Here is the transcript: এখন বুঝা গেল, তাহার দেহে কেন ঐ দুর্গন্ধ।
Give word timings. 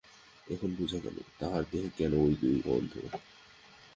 এখন 0.47 0.69
বুঝা 0.75 0.99
গেল, 0.99 1.17
তাহার 1.39 1.63
দেহে 1.71 1.89
কেন 1.97 2.13
ঐ 2.21 2.25
দুর্গন্ধ। 2.41 2.93